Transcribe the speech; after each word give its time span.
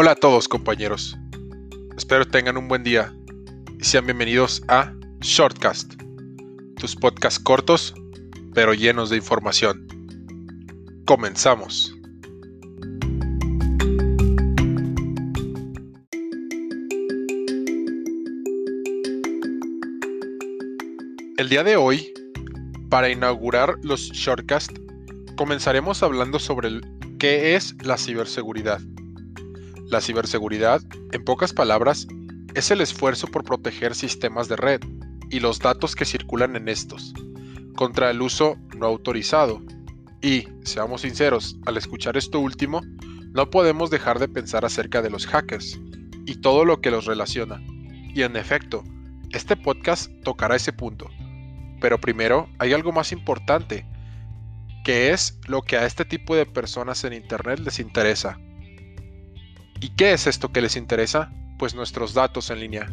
Hola 0.00 0.12
a 0.12 0.14
todos 0.14 0.46
compañeros, 0.46 1.18
espero 1.96 2.24
tengan 2.24 2.56
un 2.56 2.68
buen 2.68 2.84
día 2.84 3.12
y 3.80 3.82
sean 3.82 4.06
bienvenidos 4.06 4.62
a 4.68 4.92
Shortcast, 5.22 5.94
tus 6.76 6.94
podcasts 6.94 7.40
cortos 7.40 7.94
pero 8.54 8.74
llenos 8.74 9.10
de 9.10 9.16
información. 9.16 9.88
Comenzamos. 11.04 11.92
El 21.38 21.48
día 21.48 21.64
de 21.64 21.76
hoy, 21.76 22.12
para 22.88 23.10
inaugurar 23.10 23.74
los 23.82 24.12
Shortcast, 24.12 24.78
comenzaremos 25.36 26.04
hablando 26.04 26.38
sobre 26.38 26.82
qué 27.18 27.56
es 27.56 27.74
la 27.82 27.98
ciberseguridad. 27.98 28.80
La 29.88 30.00
ciberseguridad, 30.00 30.82
en 31.12 31.24
pocas 31.24 31.52
palabras, 31.52 32.06
es 32.54 32.70
el 32.70 32.80
esfuerzo 32.80 33.26
por 33.26 33.44
proteger 33.44 33.94
sistemas 33.94 34.48
de 34.48 34.56
red 34.56 34.80
y 35.30 35.40
los 35.40 35.58
datos 35.58 35.94
que 35.94 36.04
circulan 36.04 36.56
en 36.56 36.68
estos 36.68 37.14
contra 37.78 38.10
el 38.10 38.20
uso 38.20 38.58
no 38.76 38.86
autorizado. 38.86 39.62
Y, 40.20 40.48
seamos 40.64 41.02
sinceros, 41.02 41.56
al 41.64 41.76
escuchar 41.76 42.16
esto 42.16 42.40
último, 42.40 42.82
no 43.32 43.50
podemos 43.50 43.88
dejar 43.88 44.18
de 44.18 44.26
pensar 44.26 44.64
acerca 44.64 45.00
de 45.00 45.10
los 45.10 45.28
hackers 45.28 45.78
y 46.26 46.34
todo 46.40 46.64
lo 46.64 46.80
que 46.80 46.90
los 46.90 47.04
relaciona. 47.04 47.62
Y 48.12 48.22
en 48.22 48.34
efecto, 48.34 48.82
este 49.30 49.56
podcast 49.56 50.10
tocará 50.24 50.56
ese 50.56 50.72
punto. 50.72 51.08
Pero 51.80 52.00
primero 52.00 52.48
hay 52.58 52.72
algo 52.72 52.90
más 52.90 53.12
importante, 53.12 53.86
que 54.84 55.12
es 55.12 55.38
lo 55.46 55.62
que 55.62 55.76
a 55.76 55.86
este 55.86 56.04
tipo 56.04 56.34
de 56.34 56.46
personas 56.46 57.04
en 57.04 57.12
Internet 57.12 57.60
les 57.60 57.78
interesa. 57.78 58.40
¿Y 59.80 59.90
qué 59.90 60.12
es 60.12 60.26
esto 60.26 60.50
que 60.52 60.60
les 60.60 60.76
interesa? 60.76 61.32
Pues 61.58 61.74
nuestros 61.74 62.14
datos 62.14 62.50
en 62.50 62.60
línea 62.60 62.92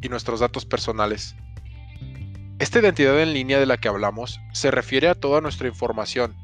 y 0.00 0.08
nuestros 0.08 0.40
datos 0.40 0.64
personales. 0.64 1.34
Esta 2.60 2.78
identidad 2.78 3.20
en 3.20 3.32
línea 3.32 3.58
de 3.58 3.66
la 3.66 3.78
que 3.78 3.88
hablamos 3.88 4.38
se 4.52 4.70
refiere 4.70 5.08
a 5.08 5.14
toda 5.16 5.40
nuestra 5.40 5.66
información 5.66 6.36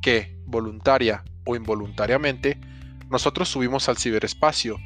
que, 0.00 0.38
voluntaria 0.46 1.22
o 1.44 1.54
involuntariamente, 1.54 2.58
nosotros 3.10 3.48
subimos 3.48 3.88
al 3.88 3.98
ciberespacio 3.98 4.78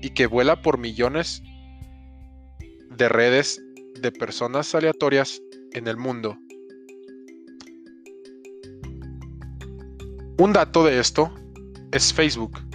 y 0.00 0.10
que 0.10 0.26
vuela 0.26 0.62
por 0.62 0.78
millones 0.78 1.42
de 2.90 3.08
redes 3.08 3.60
de 4.00 4.10
personas 4.10 4.74
aleatorias 4.74 5.42
en 5.72 5.86
el 5.86 5.98
mundo. 5.98 6.38
Un 10.38 10.52
dato 10.54 10.84
de 10.84 10.98
esto 10.98 11.32
es 11.92 12.12
Facebook. 12.12 12.71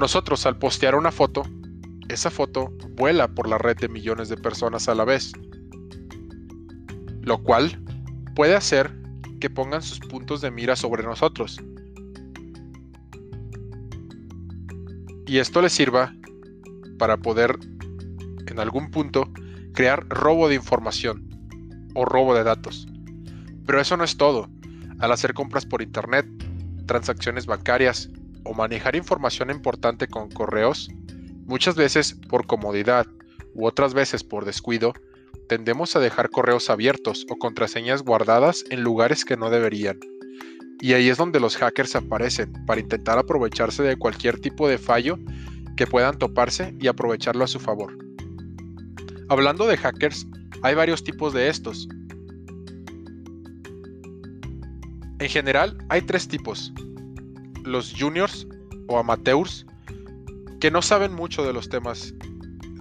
Nosotros 0.00 0.46
al 0.46 0.56
postear 0.56 0.94
una 0.94 1.12
foto, 1.12 1.42
esa 2.08 2.30
foto 2.30 2.72
vuela 2.96 3.28
por 3.28 3.46
la 3.46 3.58
red 3.58 3.76
de 3.76 3.90
millones 3.90 4.30
de 4.30 4.38
personas 4.38 4.88
a 4.88 4.94
la 4.94 5.04
vez, 5.04 5.30
lo 7.20 7.42
cual 7.42 7.84
puede 8.34 8.56
hacer 8.56 8.96
que 9.40 9.50
pongan 9.50 9.82
sus 9.82 10.00
puntos 10.00 10.40
de 10.40 10.50
mira 10.50 10.74
sobre 10.74 11.02
nosotros. 11.02 11.60
Y 15.26 15.36
esto 15.36 15.60
les 15.60 15.74
sirva 15.74 16.14
para 16.98 17.18
poder, 17.18 17.58
en 18.46 18.58
algún 18.58 18.90
punto, 18.90 19.30
crear 19.74 20.08
robo 20.08 20.48
de 20.48 20.54
información 20.54 21.28
o 21.94 22.06
robo 22.06 22.34
de 22.34 22.42
datos. 22.42 22.88
Pero 23.66 23.78
eso 23.78 23.98
no 23.98 24.04
es 24.04 24.16
todo. 24.16 24.48
Al 24.98 25.12
hacer 25.12 25.34
compras 25.34 25.66
por 25.66 25.82
Internet, 25.82 26.26
transacciones 26.86 27.44
bancarias, 27.44 28.08
o 28.50 28.54
manejar 28.54 28.96
información 28.96 29.48
importante 29.48 30.08
con 30.08 30.28
correos, 30.28 30.90
muchas 31.46 31.76
veces 31.76 32.16
por 32.28 32.48
comodidad 32.48 33.06
u 33.54 33.64
otras 33.64 33.94
veces 33.94 34.24
por 34.24 34.44
descuido, 34.44 34.92
tendemos 35.48 35.94
a 35.94 36.00
dejar 36.00 36.30
correos 36.30 36.68
abiertos 36.68 37.26
o 37.30 37.36
contraseñas 37.36 38.02
guardadas 38.02 38.64
en 38.70 38.82
lugares 38.82 39.24
que 39.24 39.36
no 39.36 39.50
deberían. 39.50 40.00
Y 40.80 40.94
ahí 40.94 41.08
es 41.08 41.16
donde 41.16 41.38
los 41.38 41.56
hackers 41.58 41.94
aparecen 41.94 42.52
para 42.66 42.80
intentar 42.80 43.18
aprovecharse 43.18 43.84
de 43.84 43.96
cualquier 43.96 44.40
tipo 44.40 44.68
de 44.68 44.78
fallo 44.78 45.16
que 45.76 45.86
puedan 45.86 46.18
toparse 46.18 46.74
y 46.80 46.88
aprovecharlo 46.88 47.44
a 47.44 47.48
su 47.48 47.60
favor. 47.60 47.96
Hablando 49.28 49.68
de 49.68 49.76
hackers, 49.76 50.26
hay 50.62 50.74
varios 50.74 51.04
tipos 51.04 51.32
de 51.32 51.50
estos. 51.50 51.88
En 55.20 55.28
general, 55.28 55.78
hay 55.88 56.02
tres 56.02 56.26
tipos 56.26 56.72
los 57.64 57.94
juniors 57.98 58.46
o 58.88 58.98
amateurs 58.98 59.66
que 60.60 60.70
no 60.70 60.82
saben 60.82 61.12
mucho 61.14 61.44
de 61.44 61.52
los 61.52 61.68
temas 61.68 62.14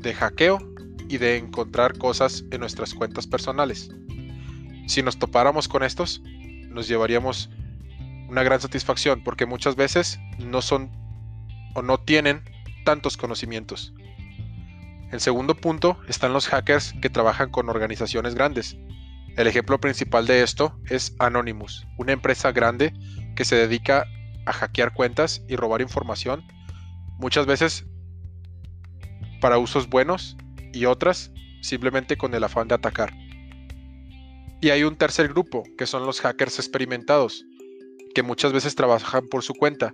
de 0.02 0.14
hackeo 0.14 0.60
y 1.08 1.18
de 1.18 1.38
encontrar 1.38 1.98
cosas 1.98 2.44
en 2.52 2.60
nuestras 2.60 2.94
cuentas 2.94 3.26
personales. 3.26 3.90
Si 4.88 5.02
nos 5.02 5.18
topáramos 5.18 5.68
con 5.68 5.84
estos, 5.84 6.22
nos 6.70 6.88
llevaríamos 6.88 7.50
una 8.28 8.44
gran 8.44 8.62
satisfacción 8.62 9.24
porque 9.24 9.46
muchas 9.46 9.76
veces 9.76 10.20
no 10.38 10.62
son 10.62 10.92
o 11.76 11.82
no 11.82 11.98
tienen 12.00 12.44
tantos 12.86 13.18
conocimientos. 13.18 13.94
El 15.12 15.20
segundo 15.20 15.56
punto 15.56 15.98
están 16.08 16.34
los 16.34 16.48
hackers 16.48 16.94
que 17.02 17.10
trabajan 17.10 17.50
con 17.50 17.70
organizaciones 17.70 18.36
grandes. 18.36 18.78
El 19.36 19.48
ejemplo 19.48 19.80
principal 19.80 20.28
de 20.28 20.44
esto 20.44 20.80
es 20.90 21.16
Anonymous, 21.18 21.88
una 21.98 22.12
empresa 22.12 22.52
grande 22.52 22.94
que 23.36 23.46
se 23.46 23.56
dedica 23.56 24.06
a 24.50 24.54
hackear 24.54 24.94
cuentas 24.94 25.44
y 25.48 25.56
robar 25.56 25.82
información, 25.82 26.44
muchas 27.20 27.46
veces 27.46 27.86
para 29.42 29.60
usos 29.60 29.88
buenos 29.90 30.36
y 30.74 30.86
otras 30.86 31.32
simplemente 31.62 32.18
con 32.18 32.34
el 32.34 32.44
afán 32.44 32.68
de 32.68 32.76
atacar. 32.76 33.14
Y 34.62 34.72
hay 34.72 34.84
un 34.84 34.98
tercer 34.98 35.30
grupo, 35.30 35.64
que 35.78 35.86
son 35.86 36.06
los 36.06 36.20
hackers 36.20 36.60
experimentados, 36.60 37.46
que 38.14 38.24
muchas 38.24 38.52
veces 38.52 38.76
trabajan 38.76 39.28
por 39.28 39.44
su 39.44 39.54
cuenta, 39.54 39.92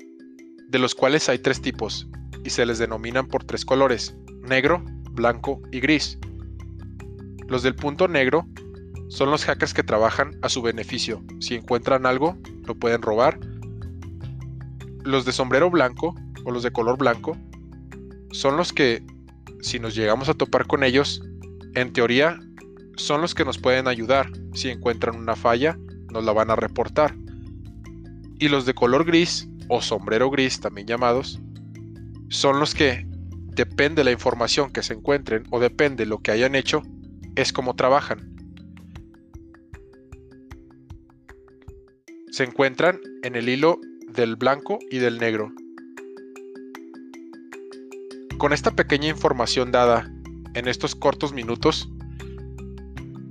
de 0.69 0.79
los 0.79 0.95
cuales 0.95 1.29
hay 1.29 1.39
tres 1.39 1.61
tipos, 1.61 2.07
y 2.43 2.49
se 2.49 2.65
les 2.65 2.79
denominan 2.79 3.27
por 3.27 3.43
tres 3.43 3.65
colores, 3.65 4.15
negro, 4.41 4.83
blanco 5.11 5.61
y 5.71 5.81
gris. 5.81 6.17
Los 7.47 7.61
del 7.61 7.75
punto 7.75 8.07
negro 8.07 8.47
son 9.09 9.29
los 9.29 9.45
hackers 9.45 9.73
que 9.73 9.83
trabajan 9.83 10.31
a 10.41 10.49
su 10.49 10.61
beneficio. 10.61 11.23
Si 11.39 11.55
encuentran 11.55 12.05
algo, 12.05 12.37
lo 12.65 12.75
pueden 12.75 13.01
robar 13.01 13.39
los 15.05 15.23
de 15.23 15.31
sombrero 15.31 15.69
blanco 15.69 16.15
o 16.43 16.51
los 16.51 16.63
de 16.63 16.71
color 16.71 16.97
blanco 16.97 17.37
son 18.31 18.57
los 18.57 18.73
que, 18.73 19.05
si 19.61 19.79
nos 19.79 19.95
llegamos 19.95 20.27
a 20.27 20.33
topar 20.33 20.67
con 20.67 20.83
ellos, 20.83 21.23
en 21.75 21.93
teoría 21.93 22.39
son 22.97 23.21
los 23.21 23.33
que 23.35 23.45
nos 23.45 23.57
pueden 23.57 23.87
ayudar. 23.87 24.29
Si 24.53 24.69
encuentran 24.69 25.15
una 25.15 25.35
falla, 25.35 25.77
nos 26.11 26.23
la 26.23 26.33
van 26.33 26.49
a 26.49 26.55
reportar. 26.55 27.15
Y 28.39 28.49
los 28.49 28.65
de 28.65 28.73
color 28.73 29.05
gris 29.05 29.47
o 29.69 29.81
sombrero 29.81 30.29
gris, 30.29 30.59
también 30.59 30.87
llamados, 30.87 31.39
son 32.29 32.59
los 32.59 32.75
que, 32.75 33.07
depende 33.55 34.01
de 34.01 34.05
la 34.05 34.11
información 34.11 34.71
que 34.71 34.83
se 34.83 34.93
encuentren 34.93 35.43
o 35.49 35.59
depende 35.59 36.03
de 36.03 36.09
lo 36.09 36.19
que 36.19 36.31
hayan 36.31 36.55
hecho, 36.55 36.83
es 37.35 37.53
como 37.53 37.75
trabajan. 37.75 38.35
Se 42.31 42.43
encuentran 42.43 42.99
en 43.23 43.35
el 43.35 43.47
hilo 43.47 43.79
del 44.15 44.35
blanco 44.35 44.79
y 44.89 44.97
del 44.99 45.17
negro. 45.17 45.51
Con 48.37 48.53
esta 48.53 48.71
pequeña 48.71 49.09
información 49.09 49.71
dada 49.71 50.11
en 50.53 50.67
estos 50.67 50.95
cortos 50.95 51.33
minutos, 51.33 51.89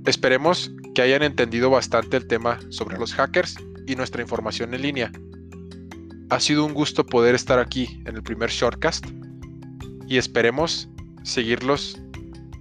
esperemos 0.05 0.71
que 0.93 1.01
hayan 1.01 1.23
entendido 1.23 1.69
bastante 1.69 2.17
el 2.17 2.27
tema 2.27 2.59
sobre 2.69 2.97
los 2.97 3.13
hackers 3.13 3.55
y 3.87 3.95
nuestra 3.95 4.21
información 4.21 4.73
en 4.73 4.81
línea. 4.81 5.11
Ha 6.29 6.39
sido 6.39 6.65
un 6.65 6.73
gusto 6.73 7.05
poder 7.05 7.35
estar 7.35 7.59
aquí 7.59 8.01
en 8.05 8.15
el 8.15 8.23
primer 8.23 8.49
shortcast 8.49 9.05
y 10.07 10.17
esperemos 10.17 10.89
seguirlos 11.23 11.99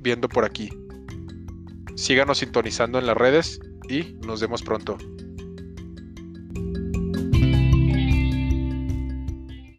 viendo 0.00 0.28
por 0.28 0.44
aquí. 0.44 0.70
Síganos 1.96 2.38
sintonizando 2.38 2.98
en 2.98 3.06
las 3.06 3.16
redes 3.16 3.60
y 3.88 4.16
nos 4.26 4.40
vemos 4.40 4.62
pronto. 4.62 4.98